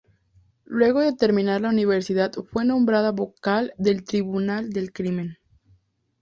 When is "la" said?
1.61-1.69